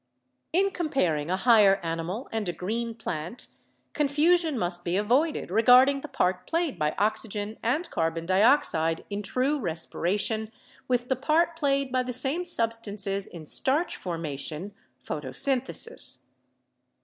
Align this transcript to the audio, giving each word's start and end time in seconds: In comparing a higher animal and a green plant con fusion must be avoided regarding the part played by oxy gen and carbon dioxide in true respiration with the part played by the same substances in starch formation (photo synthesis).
In 0.51 0.71
comparing 0.71 1.29
a 1.29 1.37
higher 1.37 1.75
animal 1.83 2.27
and 2.31 2.49
a 2.49 2.53
green 2.53 2.95
plant 2.95 3.49
con 3.93 4.07
fusion 4.07 4.57
must 4.57 4.83
be 4.83 4.97
avoided 4.97 5.51
regarding 5.51 6.01
the 6.01 6.07
part 6.07 6.47
played 6.47 6.79
by 6.79 6.95
oxy 6.97 7.27
gen 7.27 7.59
and 7.61 7.87
carbon 7.91 8.25
dioxide 8.25 9.05
in 9.11 9.21
true 9.21 9.59
respiration 9.59 10.51
with 10.87 11.07
the 11.07 11.15
part 11.15 11.55
played 11.55 11.91
by 11.91 12.01
the 12.01 12.13
same 12.13 12.45
substances 12.45 13.27
in 13.27 13.45
starch 13.45 13.95
formation 13.95 14.73
(photo 14.97 15.31
synthesis). 15.33 16.23